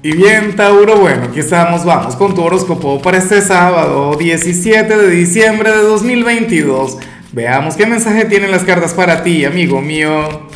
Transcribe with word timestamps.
Y 0.00 0.12
bien, 0.12 0.54
Tauro, 0.54 1.00
bueno, 1.00 1.24
aquí 1.24 1.40
estamos, 1.40 1.84
vamos 1.84 2.14
con 2.14 2.32
tu 2.32 2.42
horóscopo 2.42 3.02
para 3.02 3.18
este 3.18 3.42
sábado 3.42 4.14
17 4.16 4.96
de 4.96 5.10
diciembre 5.10 5.72
de 5.72 5.78
2022. 5.78 6.98
Veamos 7.32 7.74
qué 7.74 7.84
mensaje 7.84 8.24
tienen 8.26 8.52
las 8.52 8.62
cartas 8.62 8.94
para 8.94 9.24
ti, 9.24 9.44
amigo 9.44 9.80
mío. 9.80 10.46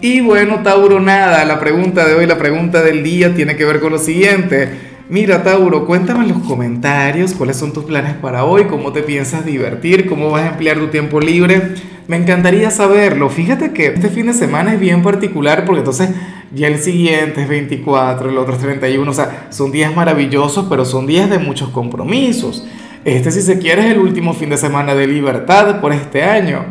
Y 0.00 0.22
bueno, 0.22 0.62
Tauro, 0.62 1.00
nada, 1.00 1.44
la 1.44 1.60
pregunta 1.60 2.06
de 2.08 2.14
hoy, 2.14 2.24
la 2.24 2.38
pregunta 2.38 2.82
del 2.82 3.02
día 3.02 3.34
tiene 3.34 3.56
que 3.56 3.66
ver 3.66 3.78
con 3.78 3.92
lo 3.92 3.98
siguiente. 3.98 4.91
Mira, 5.12 5.42
Tauro, 5.42 5.84
cuéntame 5.84 6.24
en 6.24 6.30
los 6.30 6.38
comentarios 6.38 7.34
cuáles 7.34 7.58
son 7.58 7.74
tus 7.74 7.84
planes 7.84 8.14
para 8.14 8.46
hoy, 8.46 8.64
cómo 8.64 8.94
te 8.94 9.02
piensas 9.02 9.44
divertir, 9.44 10.08
cómo 10.08 10.30
vas 10.30 10.44
a 10.44 10.48
emplear 10.52 10.78
tu 10.78 10.86
tiempo 10.86 11.20
libre. 11.20 11.74
Me 12.08 12.16
encantaría 12.16 12.70
saberlo. 12.70 13.28
Fíjate 13.28 13.74
que 13.74 13.88
este 13.88 14.08
fin 14.08 14.28
de 14.28 14.32
semana 14.32 14.72
es 14.72 14.80
bien 14.80 15.02
particular 15.02 15.66
porque 15.66 15.80
entonces 15.80 16.08
ya 16.54 16.68
el 16.68 16.78
siguiente 16.78 17.42
es 17.42 17.48
24, 17.50 18.30
el 18.30 18.38
otro 18.38 18.54
es 18.54 18.60
31, 18.60 19.10
o 19.10 19.12
sea, 19.12 19.48
son 19.50 19.70
días 19.70 19.94
maravillosos, 19.94 20.64
pero 20.70 20.86
son 20.86 21.06
días 21.06 21.28
de 21.28 21.38
muchos 21.38 21.68
compromisos. 21.68 22.66
Este, 23.04 23.30
si 23.32 23.42
se 23.42 23.58
quiere, 23.58 23.82
es 23.82 23.92
el 23.92 23.98
último 23.98 24.32
fin 24.32 24.48
de 24.48 24.56
semana 24.56 24.94
de 24.94 25.06
libertad 25.06 25.78
por 25.82 25.92
este 25.92 26.24
año. 26.24 26.64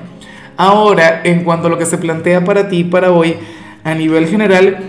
Ahora, 0.58 1.22
en 1.24 1.44
cuanto 1.44 1.68
a 1.68 1.70
lo 1.70 1.78
que 1.78 1.86
se 1.86 2.00
plantea 2.00 2.44
para 2.44 2.70
ti, 2.70 2.86
para 2.86 3.12
hoy, 3.12 3.36
a 3.84 3.94
nivel 3.94 4.26
general, 4.26 4.80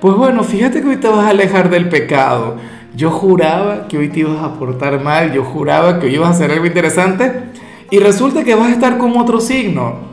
pues 0.00 0.16
bueno, 0.16 0.42
fíjate 0.44 0.80
que 0.80 0.88
hoy 0.88 0.96
te 0.96 1.08
vas 1.08 1.26
a 1.26 1.28
alejar 1.28 1.68
del 1.68 1.90
pecado. 1.90 2.56
Yo 2.94 3.10
juraba 3.10 3.88
que 3.88 3.96
hoy 3.96 4.08
te 4.08 4.20
ibas 4.20 4.42
a 4.42 4.54
portar 4.54 5.02
mal, 5.02 5.32
yo 5.32 5.44
juraba 5.44 5.98
que 5.98 6.06
hoy 6.06 6.14
ibas 6.16 6.28
a 6.28 6.32
hacer 6.32 6.50
algo 6.50 6.66
interesante 6.66 7.32
y 7.90 7.98
resulta 7.98 8.44
que 8.44 8.54
vas 8.54 8.68
a 8.68 8.72
estar 8.72 8.98
con 8.98 9.16
otro 9.16 9.40
signo. 9.40 10.12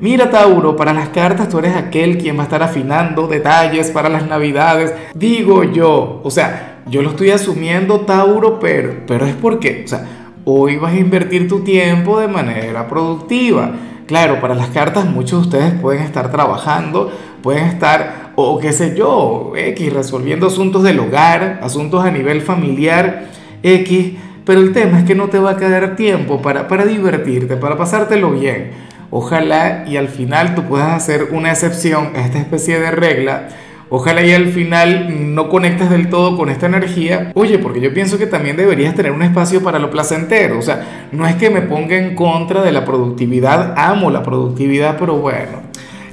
Mira 0.00 0.30
Tauro, 0.30 0.76
para 0.76 0.92
las 0.92 1.08
cartas 1.08 1.48
tú 1.48 1.58
eres 1.58 1.74
aquel 1.74 2.18
quien 2.18 2.36
va 2.36 2.42
a 2.42 2.44
estar 2.44 2.62
afinando 2.62 3.26
detalles 3.26 3.90
para 3.90 4.10
las 4.10 4.28
navidades. 4.28 4.92
Digo 5.14 5.64
yo, 5.64 6.20
o 6.22 6.30
sea, 6.30 6.82
yo 6.86 7.00
lo 7.00 7.10
estoy 7.10 7.30
asumiendo 7.30 8.00
Tauro, 8.00 8.60
pero, 8.60 9.06
pero 9.06 9.24
es 9.24 9.34
porque, 9.34 9.82
o 9.86 9.88
sea, 9.88 10.06
hoy 10.44 10.76
vas 10.76 10.92
a 10.92 10.98
invertir 10.98 11.48
tu 11.48 11.60
tiempo 11.60 12.20
de 12.20 12.28
manera 12.28 12.86
productiva. 12.86 13.72
Claro, 14.08 14.40
para 14.40 14.54
las 14.54 14.70
cartas 14.70 15.04
muchos 15.04 15.42
de 15.42 15.58
ustedes 15.58 15.80
pueden 15.82 16.02
estar 16.02 16.30
trabajando, 16.30 17.12
pueden 17.42 17.66
estar, 17.66 18.32
o 18.36 18.58
qué 18.58 18.72
sé 18.72 18.96
yo, 18.96 19.52
X, 19.54 19.92
resolviendo 19.92 20.46
asuntos 20.46 20.82
del 20.82 20.98
hogar, 20.98 21.60
asuntos 21.62 22.02
a 22.02 22.10
nivel 22.10 22.40
familiar, 22.40 23.26
X, 23.62 24.14
pero 24.46 24.60
el 24.60 24.72
tema 24.72 25.00
es 25.00 25.04
que 25.04 25.14
no 25.14 25.28
te 25.28 25.38
va 25.38 25.50
a 25.50 25.56
quedar 25.58 25.94
tiempo 25.94 26.40
para, 26.40 26.68
para 26.68 26.86
divertirte, 26.86 27.58
para 27.58 27.76
pasártelo 27.76 28.30
bien. 28.30 28.70
Ojalá 29.10 29.84
y 29.86 29.98
al 29.98 30.08
final 30.08 30.54
tú 30.54 30.62
puedas 30.64 30.88
hacer 30.88 31.28
una 31.32 31.50
excepción 31.50 32.12
a 32.16 32.20
esta 32.20 32.38
especie 32.38 32.80
de 32.80 32.90
regla. 32.90 33.48
Ojalá 33.90 34.22
y 34.22 34.32
al 34.32 34.48
final 34.48 35.34
no 35.34 35.48
conectes 35.48 35.88
del 35.88 36.10
todo 36.10 36.36
con 36.36 36.50
esta 36.50 36.66
energía. 36.66 37.32
Oye, 37.34 37.58
porque 37.58 37.80
yo 37.80 37.92
pienso 37.94 38.18
que 38.18 38.26
también 38.26 38.56
deberías 38.56 38.94
tener 38.94 39.12
un 39.12 39.22
espacio 39.22 39.62
para 39.62 39.78
lo 39.78 39.90
placentero. 39.90 40.58
O 40.58 40.62
sea, 40.62 41.08
no 41.10 41.26
es 41.26 41.36
que 41.36 41.48
me 41.48 41.62
ponga 41.62 41.96
en 41.96 42.14
contra 42.14 42.62
de 42.62 42.72
la 42.72 42.84
productividad. 42.84 43.74
Amo 43.78 44.10
la 44.10 44.22
productividad, 44.22 44.98
pero 44.98 45.16
bueno, 45.16 45.62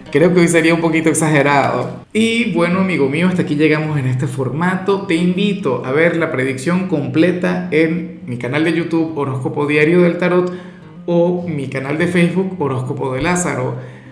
creo 0.10 0.34
que 0.34 0.40
hoy 0.40 0.48
sería 0.48 0.74
un 0.74 0.80
poquito 0.80 1.10
exagerado. 1.10 2.06
Y 2.14 2.54
bueno, 2.54 2.80
amigo 2.80 3.10
mío, 3.10 3.28
hasta 3.28 3.42
aquí 3.42 3.56
llegamos 3.56 4.00
en 4.00 4.08
este 4.08 4.28
formato. 4.28 5.02
Te 5.02 5.16
invito 5.16 5.84
a 5.86 5.92
ver 5.92 6.16
la 6.16 6.32
predicción 6.32 6.88
completa 6.88 7.68
en 7.72 8.22
mi 8.26 8.38
canal 8.38 8.64
de 8.64 8.72
YouTube 8.72 9.18
Horóscopo 9.18 9.68
Diario 9.68 10.02
del 10.02 10.18
Tarot 10.18 10.54
o 11.08 11.46
mi 11.46 11.68
canal 11.68 11.98
de 11.98 12.08
Facebook 12.08 12.56
Horóscopo 12.58 13.14
de 13.14 13.22
Lázaro. 13.22 13.76